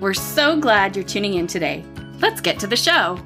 We're 0.00 0.14
so 0.14 0.60
glad 0.60 0.94
you're 0.94 1.04
tuning 1.04 1.34
in 1.34 1.46
today. 1.46 1.84
Let's 2.20 2.42
get 2.42 2.58
to 2.60 2.66
the 2.66 2.76
show. 2.76 3.18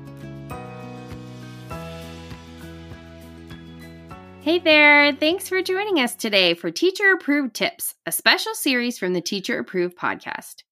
Hey 4.43 4.59
there, 4.59 5.13
thanks 5.13 5.49
for 5.49 5.63
joining 5.63 5.99
us 5.99 6.15
today 6.15 6.55
for 6.55 6.71
Teacher 6.71 7.13
Approved 7.13 7.55
Tips, 7.55 7.95
a 8.07 8.13
special 8.13 8.55
series 8.55 8.99
from 8.99 9.13
the 9.13 9.21
Teacher 9.21 9.59
Approved 9.59 9.99
podcast. 9.99 10.63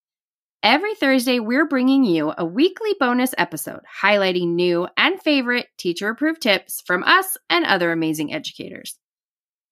Every 0.63 0.95
Thursday, 0.95 1.39
we're 1.39 1.67
bringing 1.67 2.05
you 2.05 2.33
a 2.37 2.45
weekly 2.45 2.95
bonus 2.99 3.35
episode 3.37 3.81
highlighting 4.03 4.55
new 4.55 4.89
and 4.97 5.21
favorite 5.21 5.67
teacher 5.77 6.09
approved 6.09 6.43
tips 6.43 6.81
from 6.87 7.03
us 7.05 7.37
and 7.51 7.65
other 7.65 7.93
amazing 7.93 8.33
educators. 8.33 8.99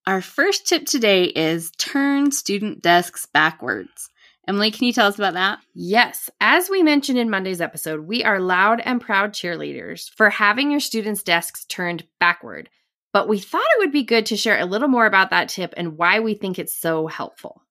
Our 0.06 0.20
first 0.20 0.66
tip 0.66 0.86
today 0.86 1.24
is 1.24 1.72
turn 1.78 2.30
student 2.30 2.82
desks 2.82 3.26
backwards. 3.26 4.10
Emily, 4.48 4.70
can 4.70 4.84
you 4.86 4.92
tell 4.92 5.08
us 5.08 5.18
about 5.18 5.34
that? 5.34 5.58
Yes. 5.74 6.30
As 6.40 6.70
we 6.70 6.82
mentioned 6.82 7.18
in 7.18 7.30
Monday's 7.30 7.60
episode, 7.60 8.06
we 8.06 8.22
are 8.22 8.38
loud 8.38 8.80
and 8.80 9.00
proud 9.00 9.32
cheerleaders 9.32 10.08
for 10.10 10.30
having 10.30 10.70
your 10.70 10.78
students' 10.78 11.24
desks 11.24 11.64
turned 11.64 12.06
backward. 12.20 12.70
But 13.12 13.28
we 13.28 13.40
thought 13.40 13.62
it 13.62 13.78
would 13.80 13.92
be 13.92 14.04
good 14.04 14.26
to 14.26 14.36
share 14.36 14.58
a 14.58 14.66
little 14.66 14.88
more 14.88 15.06
about 15.06 15.30
that 15.30 15.48
tip 15.48 15.74
and 15.76 15.98
why 15.98 16.20
we 16.20 16.34
think 16.34 16.58
it's 16.58 16.76
so 16.76 17.08
helpful. 17.08 17.62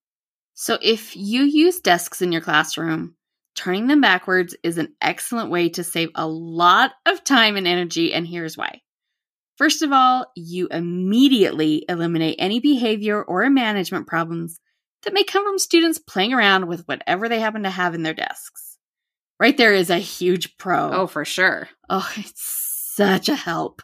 So, 0.54 0.78
if 0.82 1.16
you 1.16 1.44
use 1.44 1.80
desks 1.80 2.22
in 2.22 2.32
your 2.32 2.42
classroom, 2.42 3.16
turning 3.56 3.88
them 3.88 4.02
backwards 4.02 4.56
is 4.64 4.78
an 4.78 4.96
excellent 5.02 5.52
way 5.52 5.70
to 5.70 5.84
save 5.84 6.10
a 6.16 6.28
lot 6.28 6.92
of 7.06 7.24
time 7.24 7.58
and 7.58 7.68
energy, 7.68 8.14
and 8.14 8.28
here's 8.28 8.58
why. 8.58 8.82
First 9.58 9.82
of 9.82 9.92
all, 9.94 10.26
you 10.36 10.68
immediately 10.70 11.86
eliminate 11.88 12.36
any 12.40 12.60
behavior 12.60 13.22
or 13.22 13.50
management 13.50 14.08
problems 14.08 14.60
that 15.06 15.14
may 15.14 15.24
come 15.24 15.46
from 15.46 15.58
students 15.58 16.00
playing 16.00 16.34
around 16.34 16.68
with 16.68 16.88
whatever 16.88 17.30
they 17.30 17.40
happen 17.40 17.64
to 17.64 17.70
have 17.70 17.96
in 17.96 18.04
their 18.04 18.14
desks. 18.14 18.78
Right 19.40 19.58
there 19.58 19.74
is 19.74 19.90
a 19.90 19.98
huge 19.98 20.58
pro. 20.58 20.92
Oh, 20.92 21.08
for 21.08 21.26
sure. 21.26 21.70
Oh, 21.90 22.10
it's 22.16 22.42
such 22.96 23.30
a 23.30 23.36
help. 23.36 23.82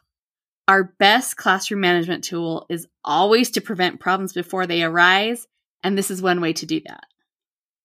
Our 0.68 0.94
best 1.00 1.36
classroom 1.38 1.82
management 1.82 2.24
tool 2.24 2.66
is 2.70 2.88
always 3.04 3.52
to 3.52 3.62
prevent 3.62 4.00
problems 4.00 4.34
before 4.34 4.68
they 4.68 4.84
arise, 4.84 5.48
and 5.84 5.98
this 5.98 6.12
is 6.12 6.22
one 6.22 6.40
way 6.40 6.54
to 6.54 6.66
do 6.66 6.82
that. 6.88 7.04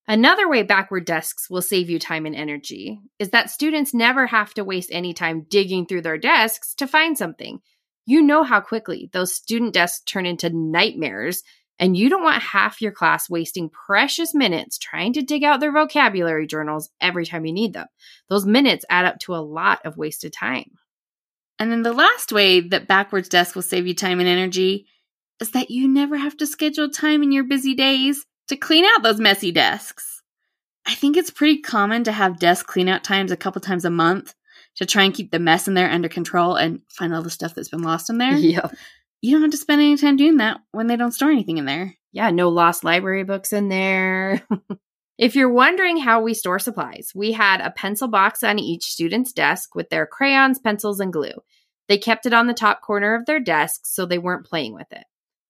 Another 0.08 0.48
way 0.48 0.62
backward 0.62 1.04
desks 1.04 1.50
will 1.50 1.62
save 1.62 1.90
you 1.90 1.98
time 1.98 2.26
and 2.26 2.36
energy 2.36 3.00
is 3.18 3.30
that 3.30 3.50
students 3.50 3.92
never 3.92 4.26
have 4.26 4.54
to 4.54 4.62
waste 4.62 4.90
any 4.92 5.12
time 5.12 5.46
digging 5.48 5.86
through 5.86 6.02
their 6.02 6.18
desks 6.18 6.74
to 6.76 6.86
find 6.86 7.18
something. 7.18 7.58
You 8.04 8.22
know 8.22 8.44
how 8.44 8.60
quickly 8.60 9.10
those 9.12 9.34
student 9.34 9.74
desks 9.74 10.04
turn 10.04 10.24
into 10.24 10.50
nightmares 10.50 11.42
and 11.78 11.96
you 11.96 12.08
don't 12.08 12.22
want 12.22 12.42
half 12.42 12.80
your 12.80 12.92
class 12.92 13.28
wasting 13.28 13.68
precious 13.68 14.34
minutes 14.34 14.78
trying 14.78 15.12
to 15.14 15.22
dig 15.22 15.44
out 15.44 15.60
their 15.60 15.72
vocabulary 15.72 16.46
journals 16.46 16.90
every 17.00 17.26
time 17.26 17.44
you 17.44 17.52
need 17.52 17.74
them. 17.74 17.86
Those 18.28 18.46
minutes 18.46 18.84
add 18.88 19.04
up 19.04 19.18
to 19.20 19.34
a 19.34 19.44
lot 19.44 19.84
of 19.84 19.96
wasted 19.96 20.32
time. 20.32 20.70
And 21.58 21.70
then 21.70 21.82
the 21.82 21.92
last 21.92 22.32
way 22.32 22.60
that 22.60 22.88
backwards 22.88 23.28
desk 23.28 23.54
will 23.54 23.62
save 23.62 23.86
you 23.86 23.94
time 23.94 24.20
and 24.20 24.28
energy 24.28 24.86
is 25.40 25.50
that 25.50 25.70
you 25.70 25.86
never 25.86 26.16
have 26.16 26.36
to 26.38 26.46
schedule 26.46 26.88
time 26.88 27.22
in 27.22 27.32
your 27.32 27.44
busy 27.44 27.74
days 27.74 28.24
to 28.48 28.56
clean 28.56 28.84
out 28.84 29.02
those 29.02 29.20
messy 29.20 29.52
desks. 29.52 30.22
I 30.86 30.94
think 30.94 31.16
it's 31.16 31.30
pretty 31.30 31.58
common 31.60 32.04
to 32.04 32.12
have 32.12 32.38
desk 32.38 32.66
cleanout 32.66 33.02
times 33.02 33.32
a 33.32 33.36
couple 33.36 33.60
times 33.60 33.84
a 33.84 33.90
month 33.90 34.34
to 34.76 34.86
try 34.86 35.02
and 35.02 35.12
keep 35.12 35.30
the 35.30 35.38
mess 35.38 35.68
in 35.68 35.74
there 35.74 35.90
under 35.90 36.08
control 36.08 36.54
and 36.54 36.80
find 36.90 37.14
all 37.14 37.22
the 37.22 37.30
stuff 37.30 37.54
that's 37.54 37.68
been 37.68 37.82
lost 37.82 38.08
in 38.08 38.18
there. 38.18 38.36
Yeah 38.36 38.68
you 39.26 39.32
don't 39.32 39.42
have 39.42 39.50
to 39.50 39.56
spend 39.56 39.80
any 39.80 39.96
time 39.96 40.16
doing 40.16 40.36
that 40.36 40.60
when 40.70 40.86
they 40.86 40.96
don't 40.96 41.10
store 41.10 41.30
anything 41.30 41.58
in 41.58 41.64
there. 41.64 41.96
Yeah, 42.12 42.30
no 42.30 42.48
lost 42.48 42.84
library 42.84 43.24
books 43.24 43.52
in 43.52 43.68
there. 43.68 44.40
if 45.18 45.34
you're 45.34 45.52
wondering 45.52 45.96
how 45.96 46.22
we 46.22 46.32
store 46.32 46.60
supplies, 46.60 47.10
we 47.12 47.32
had 47.32 47.60
a 47.60 47.72
pencil 47.72 48.06
box 48.06 48.44
on 48.44 48.60
each 48.60 48.84
student's 48.84 49.32
desk 49.32 49.74
with 49.74 49.90
their 49.90 50.06
crayons, 50.06 50.60
pencils, 50.60 51.00
and 51.00 51.12
glue. 51.12 51.34
They 51.88 51.98
kept 51.98 52.26
it 52.26 52.34
on 52.34 52.46
the 52.46 52.54
top 52.54 52.82
corner 52.82 53.16
of 53.16 53.26
their 53.26 53.40
desk 53.40 53.80
so 53.84 54.06
they 54.06 54.18
weren't 54.18 54.46
playing 54.46 54.74
with 54.74 54.92
it. 54.92 55.04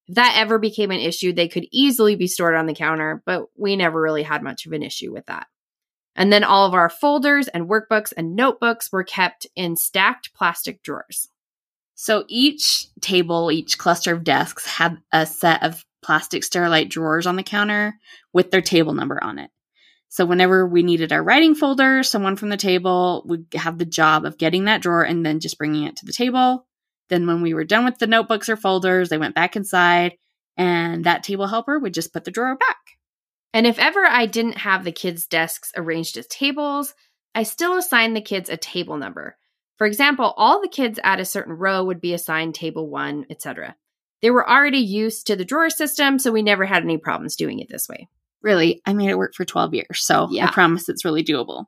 If 0.08 0.14
that 0.14 0.37
ever 0.38 0.58
became 0.58 0.91
an 0.91 1.00
issue, 1.00 1.34
they 1.34 1.48
could 1.48 1.66
easily 1.70 2.16
be 2.16 2.28
stored 2.28 2.54
on 2.54 2.64
the 2.64 2.75
counter, 2.75 3.22
but 3.26 3.47
we 3.58 3.76
never 3.76 4.00
really 4.00 4.22
had 4.22 4.43
much 4.43 4.64
of 4.64 4.72
an 4.72 4.82
issue 4.82 5.12
with 5.12 5.26
that. 5.26 5.48
And 6.14 6.32
then 6.32 6.44
all 6.44 6.66
of 6.66 6.72
our 6.72 6.88
folders 6.88 7.48
and 7.48 7.69
workbooks 7.69 8.14
and 8.16 8.34
notebooks 8.34 8.91
were 8.91 9.04
kept 9.04 9.47
in 9.54 9.76
stacked 9.76 10.32
plastic 10.32 10.82
drawers. 10.82 11.28
So 11.97 12.25
each 12.29 12.87
table, 13.01 13.51
each 13.51 13.79
cluster 13.79 14.12
of 14.12 14.23
desks 14.23 14.67
had 14.67 14.99
a 15.12 15.25
set 15.27 15.62
of 15.62 15.84
plastic 16.03 16.43
sterilite 16.43 16.91
drawers 16.91 17.27
on 17.27 17.37
the 17.37 17.43
counter 17.43 17.95
with 18.33 18.51
their 18.51 18.61
table 18.61 18.93
number 18.93 19.23
on 19.23 19.39
it. 19.39 19.51
So 20.09 20.25
whenever 20.25 20.67
we 20.67 20.83
needed 20.83 21.11
our 21.11 21.23
writing 21.23 21.55
folder, 21.55 22.03
someone 22.03 22.37
from 22.37 22.51
the 22.51 22.56
table 22.56 23.25
would 23.27 23.47
have 23.55 23.79
the 23.79 23.87
job 23.87 24.25
of 24.25 24.39
getting 24.39 24.67
that 24.67 24.83
drawer 24.83 25.03
and 25.03 25.25
then 25.25 25.41
just 25.41 25.59
bringing 25.59 25.85
it 25.85 25.97
to 25.97 26.06
the 26.06 26.12
table. 26.12 26.67
Then 27.09 27.27
when 27.27 27.41
we 27.41 27.55
were 27.55 27.65
done 27.65 27.85
with 27.85 27.99
the 27.99 28.06
notebooks 28.06 28.49
or 28.49 28.56
folders, 28.56 29.09
they 29.09 29.19
went 29.19 29.35
back 29.35 29.56
inside 29.56 30.17
and 30.56 31.05
that 31.05 31.23
table 31.23 31.47
helper 31.47 31.79
would 31.79 31.95
just 31.95 32.12
put 32.12 32.25
the 32.25 32.31
drawer 32.31 32.56
back. 32.56 32.77
And 33.55 33.67
if 33.67 33.79
ever 33.79 34.05
I 34.05 34.27
didn't 34.27 34.59
have 34.59 34.85
the 34.85 34.93
kids' 34.93 35.27
desks 35.27 35.73
arranged 35.77 36.19
as 36.19 36.27
tables, 36.27 36.95
I 37.35 37.43
still 37.43 37.77
assigned 37.77 38.15
the 38.15 38.21
kids 38.21 38.51
a 38.51 38.59
table 38.59 38.99
number. 38.99 39.39
For 39.78 39.87
example, 39.87 40.32
all 40.37 40.62
the 40.62 40.69
kids 40.69 40.98
at 41.04 41.20
a 41.20 41.25
certain 41.25 41.54
row 41.54 41.84
would 41.84 42.00
be 42.00 42.14
assigned 42.14 42.54
table 42.54 42.88
one, 42.88 43.26
etc. 43.31 43.76
They 44.22 44.31
were 44.31 44.48
already 44.48 44.78
used 44.78 45.26
to 45.26 45.37
the 45.37 45.44
drawer 45.44 45.70
system, 45.70 46.19
so 46.19 46.32
we 46.32 46.42
never 46.42 46.64
had 46.64 46.82
any 46.82 46.97
problems 46.97 47.37
doing 47.37 47.60
it 47.60 47.69
this 47.69 47.88
way. 47.88 48.09
Really, 48.42 48.81
I 48.87 48.94
made 48.94 49.10
it 49.10 49.19
work 49.19 49.34
for 49.34 49.44
12 49.44 49.75
years, 49.75 50.04
so 50.04 50.28
yeah. 50.31 50.47
I 50.47 50.53
promise 50.53 50.88
it's 50.88 51.04
really 51.04 51.25
doable. 51.25 51.66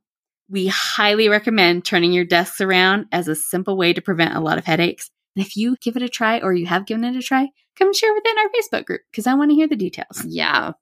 We 0.48 0.68
highly 0.68 1.28
recommend 1.28 1.84
turning 1.84 2.12
your 2.12 2.24
desks 2.24 2.60
around 2.60 3.06
as 3.12 3.28
a 3.28 3.34
simple 3.34 3.76
way 3.76 3.92
to 3.92 4.00
prevent 4.00 4.34
a 4.34 4.40
lot 4.40 4.56
of 4.56 4.64
headaches. 4.64 5.10
And 5.36 5.44
if 5.44 5.56
you 5.56 5.76
give 5.82 5.96
it 5.96 6.02
a 6.02 6.08
try 6.08 6.40
or 6.40 6.54
you 6.54 6.66
have 6.66 6.86
given 6.86 7.04
it 7.04 7.16
a 7.16 7.22
try, 7.22 7.48
come 7.76 7.92
share 7.92 8.14
within 8.14 8.38
our 8.38 8.48
Facebook 8.48 8.86
group 8.86 9.02
because 9.10 9.26
I 9.26 9.34
want 9.34 9.50
to 9.50 9.54
hear 9.54 9.68
the 9.68 9.76
details. 9.76 10.24
Yeah. 10.26 10.72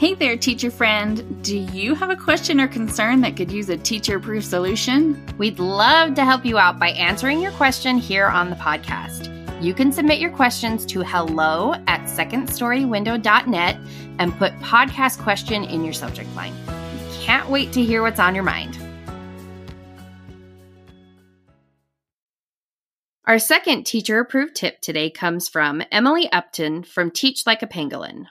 Hey 0.00 0.14
there, 0.14 0.34
teacher 0.34 0.70
friend. 0.70 1.44
Do 1.44 1.58
you 1.58 1.94
have 1.94 2.08
a 2.08 2.16
question 2.16 2.58
or 2.58 2.66
concern 2.66 3.20
that 3.20 3.36
could 3.36 3.52
use 3.52 3.68
a 3.68 3.76
teacher 3.76 4.18
proof 4.18 4.42
solution? 4.42 5.22
We'd 5.36 5.58
love 5.58 6.14
to 6.14 6.24
help 6.24 6.46
you 6.46 6.56
out 6.56 6.78
by 6.78 6.92
answering 6.92 7.42
your 7.42 7.52
question 7.52 7.98
here 7.98 8.26
on 8.26 8.48
the 8.48 8.56
podcast. 8.56 9.28
You 9.62 9.74
can 9.74 9.92
submit 9.92 10.18
your 10.18 10.30
questions 10.30 10.86
to 10.86 11.02
hello 11.02 11.74
at 11.86 12.00
secondstorywindow.net 12.04 13.76
and 14.18 14.38
put 14.38 14.54
podcast 14.60 15.22
question 15.22 15.64
in 15.64 15.84
your 15.84 15.92
subject 15.92 16.34
line. 16.34 16.54
Can't 17.20 17.50
wait 17.50 17.70
to 17.74 17.84
hear 17.84 18.00
what's 18.00 18.18
on 18.18 18.34
your 18.34 18.42
mind. 18.42 18.78
Our 23.26 23.38
second 23.38 23.84
teacher 23.84 24.18
approved 24.18 24.56
tip 24.56 24.80
today 24.80 25.10
comes 25.10 25.46
from 25.46 25.82
Emily 25.92 26.32
Upton 26.32 26.84
from 26.84 27.10
Teach 27.10 27.46
Like 27.46 27.62
a 27.62 27.66
Pangolin. 27.66 28.28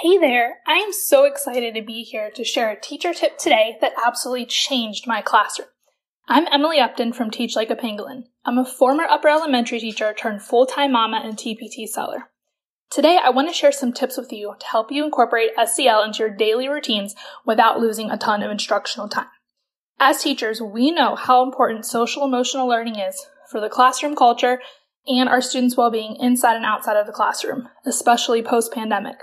Hey 0.00 0.16
there! 0.16 0.60
I 0.66 0.76
am 0.76 0.90
so 0.90 1.24
excited 1.24 1.74
to 1.74 1.82
be 1.82 2.02
here 2.02 2.30
to 2.30 2.44
share 2.44 2.70
a 2.70 2.80
teacher 2.80 3.12
tip 3.12 3.36
today 3.36 3.76
that 3.82 3.92
absolutely 4.02 4.46
changed 4.46 5.06
my 5.06 5.20
classroom. 5.20 5.68
I'm 6.26 6.46
Emily 6.50 6.80
Upton 6.80 7.12
from 7.12 7.30
Teach 7.30 7.54
Like 7.54 7.68
a 7.68 7.76
Pangolin. 7.76 8.22
I'm 8.46 8.56
a 8.56 8.64
former 8.64 9.04
upper 9.04 9.28
elementary 9.28 9.78
teacher 9.80 10.14
turned 10.14 10.40
full 10.40 10.64
time 10.64 10.92
mama 10.92 11.20
and 11.22 11.36
TPT 11.36 11.86
seller. 11.86 12.30
Today, 12.90 13.18
I 13.22 13.28
want 13.28 13.48
to 13.48 13.54
share 13.54 13.70
some 13.70 13.92
tips 13.92 14.16
with 14.16 14.32
you 14.32 14.54
to 14.58 14.66
help 14.66 14.90
you 14.90 15.04
incorporate 15.04 15.50
SEL 15.62 16.02
into 16.02 16.20
your 16.20 16.34
daily 16.34 16.70
routines 16.70 17.14
without 17.44 17.78
losing 17.78 18.10
a 18.10 18.16
ton 18.16 18.42
of 18.42 18.50
instructional 18.50 19.10
time. 19.10 19.28
As 20.00 20.22
teachers, 20.22 20.62
we 20.62 20.90
know 20.90 21.16
how 21.16 21.44
important 21.44 21.84
social 21.84 22.24
emotional 22.24 22.66
learning 22.66 22.96
is 22.96 23.26
for 23.50 23.60
the 23.60 23.68
classroom 23.68 24.16
culture 24.16 24.62
and 25.06 25.28
our 25.28 25.42
students' 25.42 25.76
well 25.76 25.90
being 25.90 26.16
inside 26.16 26.56
and 26.56 26.64
outside 26.64 26.96
of 26.96 27.06
the 27.06 27.12
classroom, 27.12 27.68
especially 27.84 28.42
post 28.42 28.72
pandemic. 28.72 29.18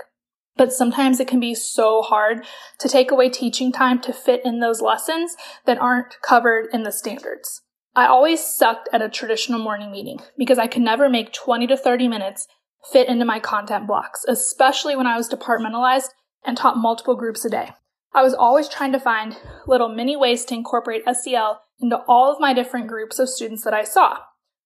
But 0.60 0.74
sometimes 0.74 1.20
it 1.20 1.26
can 1.26 1.40
be 1.40 1.54
so 1.54 2.02
hard 2.02 2.44
to 2.80 2.88
take 2.90 3.10
away 3.10 3.30
teaching 3.30 3.72
time 3.72 3.98
to 4.02 4.12
fit 4.12 4.42
in 4.44 4.60
those 4.60 4.82
lessons 4.82 5.34
that 5.64 5.78
aren't 5.78 6.20
covered 6.20 6.68
in 6.70 6.82
the 6.82 6.92
standards. 6.92 7.62
I 7.96 8.06
always 8.06 8.44
sucked 8.44 8.86
at 8.92 9.00
a 9.00 9.08
traditional 9.08 9.58
morning 9.58 9.90
meeting 9.90 10.18
because 10.36 10.58
I 10.58 10.66
could 10.66 10.82
never 10.82 11.08
make 11.08 11.32
20 11.32 11.66
to 11.68 11.78
30 11.78 12.08
minutes 12.08 12.46
fit 12.92 13.08
into 13.08 13.24
my 13.24 13.40
content 13.40 13.86
blocks, 13.86 14.26
especially 14.28 14.94
when 14.94 15.06
I 15.06 15.16
was 15.16 15.30
departmentalized 15.30 16.10
and 16.44 16.58
taught 16.58 16.76
multiple 16.76 17.16
groups 17.16 17.42
a 17.46 17.48
day. 17.48 17.70
I 18.12 18.22
was 18.22 18.34
always 18.34 18.68
trying 18.68 18.92
to 18.92 19.00
find 19.00 19.38
little 19.66 19.88
mini 19.88 20.14
ways 20.14 20.44
to 20.44 20.54
incorporate 20.54 21.04
SEL 21.10 21.62
into 21.80 22.02
all 22.06 22.30
of 22.30 22.38
my 22.38 22.52
different 22.52 22.86
groups 22.86 23.18
of 23.18 23.30
students 23.30 23.64
that 23.64 23.72
I 23.72 23.84
saw. 23.84 24.18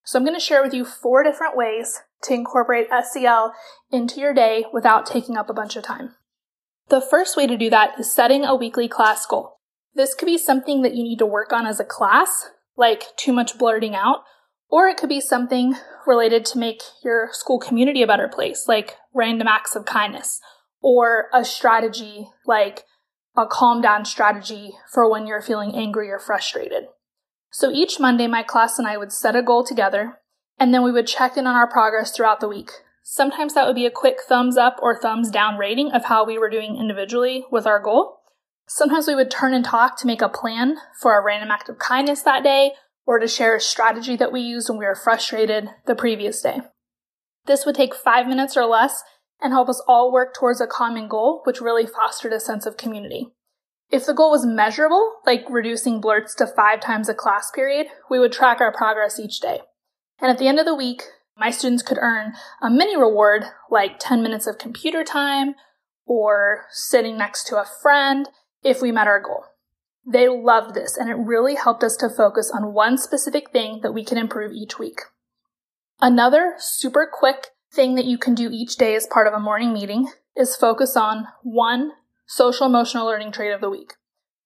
So 0.04 0.18
I'm 0.18 0.24
going 0.24 0.36
to 0.36 0.44
share 0.44 0.64
with 0.64 0.74
you 0.74 0.84
four 0.84 1.22
different 1.22 1.56
ways 1.56 2.00
to 2.24 2.34
incorporate 2.34 2.88
SEL 3.12 3.54
into 3.90 4.20
your 4.20 4.34
day 4.34 4.64
without 4.72 5.06
taking 5.06 5.36
up 5.36 5.48
a 5.48 5.54
bunch 5.54 5.76
of 5.76 5.84
time. 5.84 6.14
The 6.88 7.00
first 7.00 7.36
way 7.36 7.46
to 7.46 7.56
do 7.56 7.70
that 7.70 7.98
is 7.98 8.12
setting 8.12 8.44
a 8.44 8.54
weekly 8.54 8.88
class 8.88 9.24
goal. 9.26 9.58
This 9.94 10.14
could 10.14 10.26
be 10.26 10.38
something 10.38 10.82
that 10.82 10.94
you 10.94 11.02
need 11.02 11.18
to 11.18 11.26
work 11.26 11.52
on 11.52 11.66
as 11.66 11.80
a 11.80 11.84
class, 11.84 12.50
like 12.76 13.16
too 13.16 13.32
much 13.32 13.58
blurting 13.58 13.94
out, 13.94 14.18
or 14.68 14.88
it 14.88 14.96
could 14.96 15.08
be 15.08 15.20
something 15.20 15.76
related 16.06 16.44
to 16.46 16.58
make 16.58 16.82
your 17.02 17.28
school 17.32 17.58
community 17.58 18.02
a 18.02 18.06
better 18.06 18.28
place, 18.28 18.64
like 18.66 18.96
random 19.14 19.46
acts 19.46 19.76
of 19.76 19.86
kindness, 19.86 20.40
or 20.80 21.28
a 21.32 21.44
strategy 21.44 22.28
like 22.46 22.84
a 23.36 23.46
calm 23.46 23.80
down 23.80 24.04
strategy 24.04 24.72
for 24.92 25.10
when 25.10 25.26
you're 25.26 25.42
feeling 25.42 25.74
angry 25.74 26.10
or 26.10 26.18
frustrated. 26.18 26.84
So 27.50 27.70
each 27.70 28.00
Monday, 28.00 28.26
my 28.26 28.42
class 28.42 28.78
and 28.78 28.86
I 28.86 28.96
would 28.96 29.12
set 29.12 29.36
a 29.36 29.42
goal 29.42 29.64
together, 29.64 30.18
and 30.58 30.72
then 30.72 30.82
we 30.82 30.92
would 30.92 31.06
check 31.06 31.36
in 31.36 31.46
on 31.46 31.54
our 31.54 31.68
progress 31.68 32.10
throughout 32.10 32.40
the 32.40 32.48
week. 32.48 32.70
Sometimes 33.02 33.54
that 33.54 33.66
would 33.66 33.74
be 33.74 33.86
a 33.86 33.90
quick 33.90 34.18
thumbs 34.26 34.56
up 34.56 34.78
or 34.80 34.98
thumbs 34.98 35.30
down 35.30 35.58
rating 35.58 35.92
of 35.92 36.06
how 36.06 36.24
we 36.24 36.38
were 36.38 36.48
doing 36.48 36.76
individually 36.76 37.44
with 37.50 37.66
our 37.66 37.80
goal. 37.80 38.20
Sometimes 38.66 39.06
we 39.06 39.14
would 39.14 39.30
turn 39.30 39.52
and 39.52 39.64
talk 39.64 39.98
to 39.98 40.06
make 40.06 40.22
a 40.22 40.28
plan 40.28 40.76
for 41.00 41.18
a 41.18 41.22
random 41.22 41.50
act 41.50 41.68
of 41.68 41.78
kindness 41.78 42.22
that 42.22 42.42
day 42.42 42.72
or 43.06 43.18
to 43.18 43.28
share 43.28 43.56
a 43.56 43.60
strategy 43.60 44.16
that 44.16 44.32
we 44.32 44.40
used 44.40 44.70
when 44.70 44.78
we 44.78 44.86
were 44.86 44.94
frustrated 44.94 45.68
the 45.86 45.94
previous 45.94 46.40
day. 46.40 46.62
This 47.44 47.66
would 47.66 47.74
take 47.74 47.94
five 47.94 48.26
minutes 48.26 48.56
or 48.56 48.64
less 48.64 49.02
and 49.42 49.52
help 49.52 49.68
us 49.68 49.82
all 49.86 50.10
work 50.10 50.34
towards 50.34 50.62
a 50.62 50.66
common 50.66 51.08
goal, 51.08 51.42
which 51.44 51.60
really 51.60 51.86
fostered 51.86 52.32
a 52.32 52.40
sense 52.40 52.64
of 52.64 52.78
community. 52.78 53.28
If 53.90 54.06
the 54.06 54.14
goal 54.14 54.30
was 54.30 54.46
measurable, 54.46 55.16
like 55.26 55.44
reducing 55.50 56.00
blurts 56.00 56.34
to 56.36 56.46
five 56.46 56.80
times 56.80 57.10
a 57.10 57.14
class 57.14 57.50
period, 57.50 57.88
we 58.08 58.18
would 58.18 58.32
track 58.32 58.62
our 58.62 58.72
progress 58.72 59.20
each 59.20 59.40
day. 59.40 59.60
And 60.24 60.30
at 60.30 60.38
the 60.38 60.48
end 60.48 60.58
of 60.58 60.64
the 60.64 60.74
week, 60.74 61.02
my 61.36 61.50
students 61.50 61.82
could 61.82 61.98
earn 62.00 62.32
a 62.62 62.70
mini 62.70 62.96
reward 62.96 63.44
like 63.70 63.98
10 63.98 64.22
minutes 64.22 64.46
of 64.46 64.56
computer 64.56 65.04
time 65.04 65.54
or 66.06 66.64
sitting 66.70 67.18
next 67.18 67.46
to 67.48 67.56
a 67.56 67.66
friend 67.82 68.30
if 68.62 68.80
we 68.80 68.90
met 68.90 69.06
our 69.06 69.20
goal. 69.20 69.44
They 70.10 70.26
loved 70.26 70.74
this 70.74 70.96
and 70.96 71.10
it 71.10 71.18
really 71.18 71.56
helped 71.56 71.84
us 71.84 71.94
to 71.98 72.08
focus 72.08 72.50
on 72.50 72.72
one 72.72 72.96
specific 72.96 73.50
thing 73.50 73.80
that 73.82 73.92
we 73.92 74.02
can 74.02 74.16
improve 74.16 74.52
each 74.52 74.78
week. 74.78 75.02
Another 76.00 76.54
super 76.56 77.06
quick 77.12 77.48
thing 77.70 77.94
that 77.96 78.06
you 78.06 78.16
can 78.16 78.34
do 78.34 78.48
each 78.50 78.76
day 78.76 78.94
as 78.94 79.06
part 79.06 79.26
of 79.26 79.34
a 79.34 79.38
morning 79.38 79.74
meeting 79.74 80.10
is 80.34 80.56
focus 80.56 80.96
on 80.96 81.26
one 81.42 81.90
social 82.26 82.66
emotional 82.66 83.04
learning 83.04 83.32
trait 83.32 83.52
of 83.52 83.60
the 83.60 83.68
week. 83.68 83.92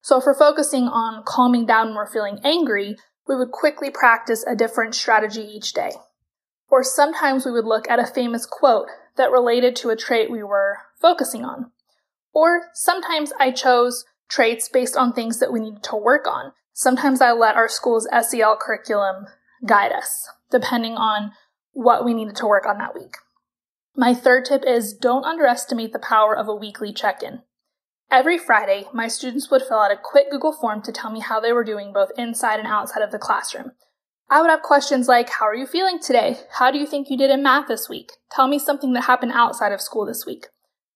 So 0.02 0.18
if 0.18 0.24
we're 0.26 0.36
focusing 0.36 0.88
on 0.88 1.22
calming 1.24 1.66
down 1.66 1.88
when 1.88 1.94
we're 1.94 2.10
feeling 2.10 2.40
angry, 2.42 2.96
we 3.28 3.36
would 3.36 3.52
quickly 3.52 3.90
practice 3.90 4.44
a 4.46 4.56
different 4.56 4.94
strategy 4.94 5.42
each 5.42 5.74
day. 5.74 5.92
Or 6.70 6.82
sometimes 6.82 7.44
we 7.44 7.52
would 7.52 7.66
look 7.66 7.88
at 7.88 7.98
a 7.98 8.06
famous 8.06 8.46
quote 8.46 8.88
that 9.16 9.30
related 9.30 9.76
to 9.76 9.90
a 9.90 9.96
trait 9.96 10.30
we 10.30 10.42
were 10.42 10.78
focusing 11.00 11.44
on. 11.44 11.70
Or 12.32 12.70
sometimes 12.74 13.32
I 13.38 13.50
chose 13.50 14.04
traits 14.28 14.68
based 14.68 14.96
on 14.96 15.12
things 15.12 15.38
that 15.38 15.52
we 15.52 15.60
needed 15.60 15.82
to 15.84 15.96
work 15.96 16.26
on. 16.26 16.52
Sometimes 16.72 17.20
I 17.20 17.32
let 17.32 17.56
our 17.56 17.68
school's 17.68 18.08
SEL 18.10 18.56
curriculum 18.56 19.26
guide 19.66 19.92
us, 19.92 20.28
depending 20.50 20.94
on 20.94 21.32
what 21.72 22.04
we 22.04 22.14
needed 22.14 22.36
to 22.36 22.46
work 22.46 22.66
on 22.66 22.78
that 22.78 22.94
week. 22.94 23.16
My 23.96 24.14
third 24.14 24.44
tip 24.44 24.62
is 24.66 24.92
don't 24.92 25.24
underestimate 25.24 25.92
the 25.92 25.98
power 25.98 26.36
of 26.36 26.48
a 26.48 26.54
weekly 26.54 26.92
check 26.92 27.22
in. 27.22 27.42
Every 28.10 28.38
Friday, 28.38 28.86
my 28.94 29.06
students 29.06 29.50
would 29.50 29.62
fill 29.62 29.80
out 29.80 29.92
a 29.92 30.00
quick 30.02 30.30
Google 30.30 30.52
form 30.52 30.80
to 30.82 30.92
tell 30.92 31.10
me 31.10 31.20
how 31.20 31.40
they 31.40 31.52
were 31.52 31.64
doing 31.64 31.92
both 31.92 32.08
inside 32.16 32.58
and 32.58 32.66
outside 32.66 33.02
of 33.02 33.10
the 33.10 33.18
classroom. 33.18 33.72
I 34.30 34.40
would 34.40 34.48
have 34.48 34.62
questions 34.62 35.08
like, 35.08 35.28
How 35.28 35.44
are 35.44 35.54
you 35.54 35.66
feeling 35.66 35.98
today? 36.00 36.38
How 36.52 36.70
do 36.70 36.78
you 36.78 36.86
think 36.86 37.10
you 37.10 37.18
did 37.18 37.30
in 37.30 37.42
math 37.42 37.68
this 37.68 37.86
week? 37.86 38.12
Tell 38.30 38.48
me 38.48 38.58
something 38.58 38.94
that 38.94 39.04
happened 39.04 39.32
outside 39.34 39.72
of 39.72 39.82
school 39.82 40.06
this 40.06 40.24
week. 40.24 40.46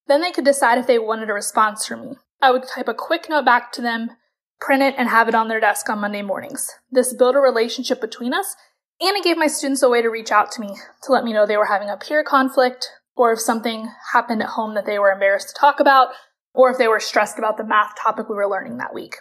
Then 0.06 0.22
they 0.22 0.32
could 0.32 0.46
decide 0.46 0.78
if 0.78 0.86
they 0.86 0.98
wanted 0.98 1.28
a 1.28 1.34
response 1.34 1.86
from 1.86 2.00
me. 2.00 2.16
I 2.40 2.50
would 2.50 2.64
type 2.66 2.88
a 2.88 2.94
quick 2.94 3.28
note 3.28 3.44
back 3.44 3.72
to 3.72 3.82
them, 3.82 4.12
print 4.58 4.82
it, 4.82 4.94
and 4.96 5.10
have 5.10 5.28
it 5.28 5.34
on 5.34 5.48
their 5.48 5.60
desk 5.60 5.90
on 5.90 6.00
Monday 6.00 6.22
mornings. 6.22 6.70
This 6.90 7.12
built 7.12 7.36
a 7.36 7.40
relationship 7.40 8.00
between 8.00 8.32
us, 8.32 8.56
and 9.02 9.16
it 9.16 9.24
gave 9.24 9.36
my 9.36 9.48
students 9.48 9.82
a 9.82 9.90
way 9.90 10.00
to 10.00 10.08
reach 10.08 10.32
out 10.32 10.50
to 10.52 10.62
me 10.62 10.76
to 11.02 11.12
let 11.12 11.24
me 11.24 11.34
know 11.34 11.46
they 11.46 11.58
were 11.58 11.66
having 11.66 11.90
a 11.90 11.96
peer 11.98 12.24
conflict, 12.24 12.88
or 13.14 13.32
if 13.32 13.40
something 13.40 13.90
happened 14.14 14.42
at 14.42 14.50
home 14.50 14.74
that 14.74 14.86
they 14.86 14.98
were 14.98 15.12
embarrassed 15.12 15.50
to 15.50 15.54
talk 15.54 15.78
about, 15.78 16.08
or 16.54 16.70
if 16.70 16.78
they 16.78 16.88
were 16.88 17.00
stressed 17.00 17.38
about 17.38 17.56
the 17.56 17.64
math 17.64 17.94
topic 18.00 18.28
we 18.28 18.34
were 18.34 18.48
learning 18.48 18.78
that 18.78 18.94
week. 18.94 19.16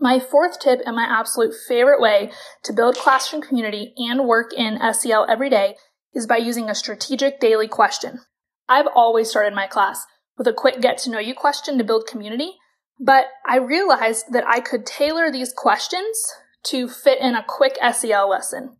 My 0.00 0.18
fourth 0.18 0.58
tip 0.58 0.80
and 0.84 0.96
my 0.96 1.06
absolute 1.08 1.54
favorite 1.68 2.00
way 2.00 2.32
to 2.64 2.72
build 2.72 2.96
classroom 2.96 3.42
community 3.42 3.94
and 3.96 4.26
work 4.26 4.52
in 4.52 4.78
SEL 4.92 5.26
every 5.28 5.48
day 5.48 5.76
is 6.12 6.26
by 6.26 6.38
using 6.38 6.68
a 6.68 6.74
strategic 6.74 7.38
daily 7.38 7.68
question. 7.68 8.20
I've 8.68 8.88
always 8.94 9.30
started 9.30 9.54
my 9.54 9.66
class 9.66 10.04
with 10.36 10.46
a 10.46 10.52
quick 10.52 10.80
get 10.80 10.98
to 10.98 11.10
know 11.10 11.18
you 11.18 11.34
question 11.34 11.78
to 11.78 11.84
build 11.84 12.06
community, 12.06 12.54
but 12.98 13.26
I 13.46 13.58
realized 13.58 14.26
that 14.32 14.46
I 14.46 14.60
could 14.60 14.86
tailor 14.86 15.30
these 15.30 15.52
questions 15.52 16.16
to 16.64 16.88
fit 16.88 17.20
in 17.20 17.34
a 17.34 17.44
quick 17.46 17.76
SEL 17.92 18.28
lesson. 18.28 18.76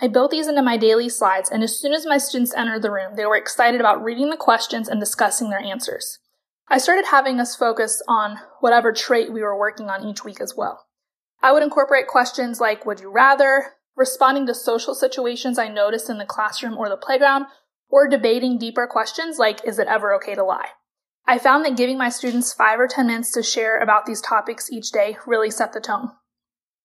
I 0.00 0.08
built 0.08 0.30
these 0.30 0.48
into 0.48 0.62
my 0.62 0.76
daily 0.76 1.08
slides, 1.08 1.50
and 1.50 1.62
as 1.62 1.78
soon 1.78 1.92
as 1.92 2.06
my 2.06 2.18
students 2.18 2.54
entered 2.54 2.82
the 2.82 2.90
room, 2.90 3.16
they 3.16 3.26
were 3.26 3.36
excited 3.36 3.80
about 3.80 4.02
reading 4.02 4.30
the 4.30 4.36
questions 4.36 4.88
and 4.88 4.98
discussing 4.98 5.50
their 5.50 5.60
answers. 5.60 6.18
I 6.72 6.78
started 6.78 7.06
having 7.10 7.40
us 7.40 7.56
focus 7.56 8.00
on 8.06 8.38
whatever 8.60 8.92
trait 8.92 9.32
we 9.32 9.42
were 9.42 9.58
working 9.58 9.90
on 9.90 10.06
each 10.06 10.24
week 10.24 10.40
as 10.40 10.54
well. 10.56 10.86
I 11.42 11.50
would 11.50 11.64
incorporate 11.64 12.06
questions 12.06 12.60
like 12.60 12.86
would 12.86 13.00
you 13.00 13.10
rather, 13.10 13.72
responding 13.96 14.46
to 14.46 14.54
social 14.54 14.94
situations 14.94 15.58
I 15.58 15.66
noticed 15.66 16.08
in 16.08 16.18
the 16.18 16.24
classroom 16.24 16.78
or 16.78 16.88
the 16.88 16.96
playground, 16.96 17.46
or 17.88 18.06
debating 18.06 18.56
deeper 18.56 18.86
questions 18.86 19.36
like 19.36 19.64
is 19.64 19.80
it 19.80 19.88
ever 19.88 20.14
okay 20.14 20.36
to 20.36 20.44
lie? 20.44 20.68
I 21.26 21.38
found 21.38 21.64
that 21.64 21.76
giving 21.76 21.98
my 21.98 22.08
students 22.08 22.54
five 22.54 22.78
or 22.78 22.86
10 22.86 23.08
minutes 23.08 23.32
to 23.32 23.42
share 23.42 23.80
about 23.80 24.06
these 24.06 24.20
topics 24.20 24.70
each 24.70 24.92
day 24.92 25.16
really 25.26 25.50
set 25.50 25.72
the 25.72 25.80
tone. 25.80 26.10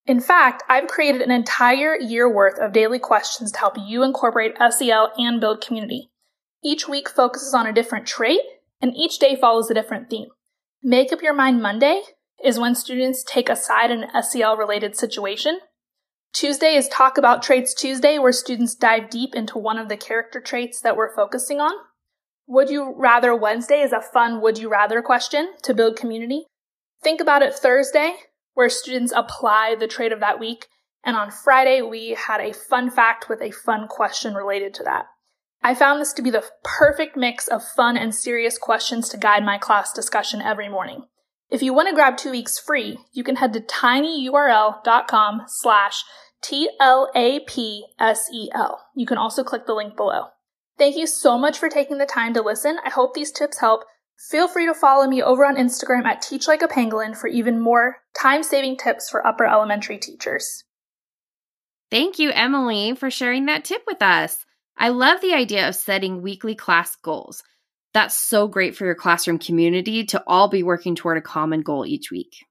In 0.08 0.20
fact, 0.20 0.64
I've 0.68 0.88
created 0.88 1.22
an 1.22 1.32
entire 1.32 1.96
year 1.96 2.32
worth 2.32 2.58
of 2.60 2.74
daily 2.74 3.00
questions 3.00 3.52
to 3.52 3.60
help 3.60 3.76
you 3.80 4.02
incorporate 4.02 4.58
SEL 4.70 5.12
and 5.18 5.40
build 5.40 5.62
community. 5.62 6.10
Each 6.64 6.88
week 6.88 7.08
focuses 7.08 7.54
on 7.54 7.68
a 7.68 7.74
different 7.74 8.08
trait, 8.08 8.42
and 8.82 8.96
each 8.96 9.20
day 9.20 9.36
follows 9.36 9.70
a 9.70 9.74
different 9.74 10.10
theme. 10.10 10.28
Make 10.84 11.12
Up 11.12 11.22
Your 11.22 11.34
Mind 11.34 11.62
Monday 11.62 12.02
is 12.44 12.60
when 12.60 12.76
students 12.76 13.24
take 13.24 13.50
a 13.50 13.56
side 13.56 13.92
in 13.92 14.04
an 14.04 14.24
SEL 14.24 14.58
related 14.58 14.96
situation. 14.96 15.60
Tuesday 16.34 16.76
is 16.76 16.90
Talk 16.90 17.18
About 17.18 17.42
Traits 17.42 17.74
Tuesday, 17.74 18.20
where 18.20 18.34
students 18.34 18.76
dive 18.76 19.10
deep 19.10 19.34
into 19.34 19.58
one 19.58 19.78
of 19.78 19.88
the 19.88 19.98
character 19.98 20.42
traits 20.42 20.82
that 20.82 20.98
we're 20.98 21.16
focusing 21.16 21.60
on. 21.60 21.74
Would 22.48 22.70
you 22.70 22.94
rather 22.96 23.36
Wednesday 23.36 23.82
is 23.82 23.92
a 23.92 24.02
fun 24.02 24.42
would 24.42 24.58
you 24.58 24.70
rather 24.70 25.02
question 25.02 25.54
to 25.64 25.74
build 25.74 25.96
community. 25.96 26.46
Think 27.02 27.22
about 27.22 27.42
it 27.42 27.56
Thursday, 27.56 28.16
where 28.54 28.70
students 28.70 29.14
apply 29.16 29.76
the 29.80 29.88
trait 29.88 30.12
of 30.12 30.20
that 30.20 30.40
week. 30.40 30.68
And 31.04 31.16
on 31.16 31.32
Friday, 31.32 31.82
we 31.82 32.18
had 32.28 32.42
a 32.42 32.54
fun 32.54 32.90
fact 32.92 33.30
with 33.30 33.42
a 33.42 33.52
fun 33.52 33.88
question 33.88 34.34
related 34.34 34.74
to 34.76 34.84
that. 34.84 35.06
I 35.66 35.74
found 35.74 36.00
this 36.00 36.14
to 36.14 36.22
be 36.22 36.30
the 36.30 36.44
perfect 36.64 37.18
mix 37.18 37.48
of 37.48 37.64
fun 37.64 37.98
and 37.98 38.14
serious 38.14 38.60
questions 38.60 39.10
to 39.10 39.18
guide 39.18 39.44
my 39.44 39.58
class 39.58 39.92
discussion 39.92 40.40
every 40.40 40.70
morning. 40.70 41.08
If 41.50 41.64
you 41.64 41.74
want 41.74 41.90
to 41.90 41.96
grab 41.96 42.18
two 42.18 42.30
weeks 42.30 42.60
free, 42.60 43.00
you 43.14 43.24
can 43.24 43.38
head 43.38 43.52
to 43.54 43.62
tinyurl.com 43.62 45.42
slash 45.48 46.04
T-L-A-P-S-E-L. 46.44 46.76
You 48.96 49.08
can 49.08 49.18
also 49.18 49.44
click 49.44 49.66
the 49.66 49.74
link 49.74 49.98
below. 49.98 50.26
Thank 50.78 50.98
you 50.98 51.08
so 51.08 51.36
much 51.36 51.58
for 51.58 51.68
taking 51.68 51.98
the 51.98 52.06
time 52.06 52.36
to 52.36 52.44
listen. 52.44 52.78
I 52.86 52.92
hope 52.92 53.16
these 53.16 53.32
tips 53.32 53.60
help. 53.60 53.86
Feel 54.30 54.48
free 54.48 54.68
to 54.68 54.74
follow 54.76 55.08
me 55.08 55.24
over 55.24 55.48
on 55.48 55.56
Instagram 55.56 56.06
at 56.06 56.22
Teach 56.22 56.48
Like 56.48 56.62
a 56.62 56.68
Pangolin 56.68 57.18
for 57.18 57.26
even 57.26 57.60
more 57.60 58.04
time 58.16 58.44
saving 58.44 58.78
tips 58.78 59.10
for 59.10 59.26
upper 59.26 59.48
elementary 59.48 59.98
teachers. 59.98 60.64
Thank 61.90 62.20
you, 62.20 62.30
Emily, 62.30 62.94
for 62.94 63.10
sharing 63.10 63.48
that 63.48 63.64
tip 63.64 63.82
with 63.88 64.04
us. 64.04 64.45
I 64.78 64.90
love 64.90 65.22
the 65.22 65.34
idea 65.34 65.68
of 65.68 65.76
setting 65.76 66.22
weekly 66.22 66.56
class 66.56 66.96
goals. 66.98 67.44
That's 67.94 68.18
so 68.18 68.48
great 68.48 68.76
for 68.76 68.86
your 68.86 68.96
classroom 68.96 69.40
community 69.40 70.04
to 70.08 70.24
all 70.28 70.50
be 70.50 70.64
working 70.64 70.96
toward 70.96 71.18
a 71.18 71.22
common 71.22 71.62
goal 71.62 71.86
each 71.86 72.12
week. 72.12 72.46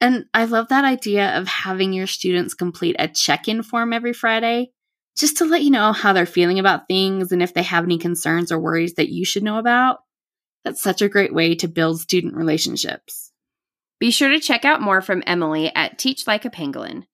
And 0.00 0.26
I 0.32 0.44
love 0.44 0.68
that 0.68 0.84
idea 0.84 1.36
of 1.38 1.48
having 1.48 1.92
your 1.92 2.06
students 2.06 2.54
complete 2.54 2.96
a 2.98 3.08
check 3.08 3.48
in 3.48 3.62
form 3.62 3.92
every 3.92 4.12
Friday 4.12 4.70
just 5.16 5.38
to 5.38 5.44
let 5.44 5.62
you 5.62 5.70
know 5.70 5.92
how 5.92 6.12
they're 6.12 6.26
feeling 6.26 6.58
about 6.58 6.88
things 6.88 7.32
and 7.32 7.42
if 7.42 7.54
they 7.54 7.62
have 7.62 7.84
any 7.84 7.98
concerns 7.98 8.52
or 8.52 8.58
worries 8.58 8.94
that 8.94 9.08
you 9.08 9.24
should 9.24 9.42
know 9.42 9.58
about. 9.58 9.98
That's 10.64 10.82
such 10.82 11.02
a 11.02 11.08
great 11.08 11.32
way 11.32 11.54
to 11.56 11.68
build 11.68 12.00
student 12.00 12.34
relationships. 12.34 13.32
Be 14.00 14.10
sure 14.10 14.30
to 14.30 14.40
check 14.40 14.64
out 14.64 14.80
more 14.80 15.00
from 15.00 15.22
Emily 15.26 15.74
at 15.74 15.98
Teach 15.98 16.26
Like 16.26 16.44
a 16.44 16.50
Pangolin. 16.50 17.04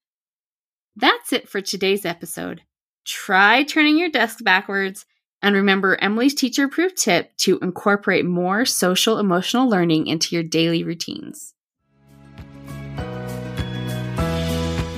That's 0.97 1.33
it 1.33 1.49
for 1.49 1.61
today's 1.61 2.05
episode. 2.05 2.63
Try 3.11 3.65
turning 3.65 3.99
your 3.99 4.09
desk 4.09 4.45
backwards 4.45 5.05
And 5.43 5.57
remember 5.57 5.97
Emily's 6.01 6.35
teacher 6.35 6.67
approved 6.67 6.97
tip 6.97 7.37
to 7.39 7.59
incorporate 7.61 8.25
more 8.25 8.65
social 8.65 9.19
emotional 9.19 9.69
learning 9.69 10.07
into 10.07 10.35
your 10.37 10.45
daily 10.45 10.85
routines. 10.85 11.55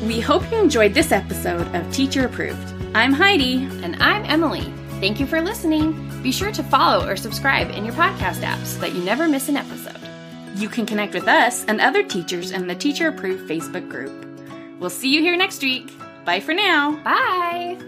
We 0.05 0.21
hope 0.21 0.43
you 0.51 0.59
enjoyed 0.59 0.95
this 0.95 1.13
episode 1.13 1.73
of 1.75 1.91
Teacher 1.93 2.27
Approved. 2.27 2.75
I'm 2.95 3.13
Heidi. 3.13 3.65
And 3.83 3.97
I'm 4.03 4.25
Emily. 4.25 4.73
Thank 5.01 5.21
you 5.21 5.27
for 5.27 5.41
listening. 5.41 6.11
Be 6.23 6.33
sure 6.33 6.53
to 6.53 6.63
follow 6.63 7.09
or 7.09 7.17
subscribe 7.17 7.71
in 7.71 7.85
your 7.85 7.95
podcast 7.95 8.43
apps 8.43 8.67
so 8.67 8.81
that 8.81 8.93
you 8.93 9.03
never 9.03 9.29
miss 9.29 9.49
an 9.49 9.57
episode. 9.57 10.01
You 10.57 10.69
can 10.69 10.85
connect 10.87 11.15
with 11.15 11.29
us 11.29 11.65
and 11.65 11.81
other 11.81 12.03
teachers 12.03 12.51
in 12.51 12.67
the 12.67 12.75
Teacher 12.75 13.09
Approved 13.09 13.49
Facebook 13.49 13.89
group. 13.89 14.13
We'll 14.81 14.91
see 14.91 15.15
you 15.15 15.23
here 15.23 15.37
next 15.37 15.63
week. 15.63 15.91
Bye 16.25 16.41
for 16.41 16.53
now. 16.53 16.97
Bye. 17.05 17.79